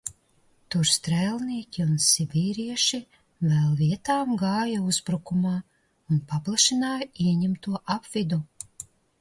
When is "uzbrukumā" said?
4.93-5.55